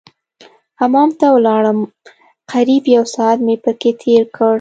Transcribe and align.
حمام 0.79 1.09
ته 1.19 1.27
ولاړم 1.35 1.79
قريب 2.51 2.83
يو 2.95 3.03
ساعت 3.15 3.39
مې 3.45 3.55
پکښې 3.63 3.91
تېر 4.03 4.23
کړ. 4.35 4.49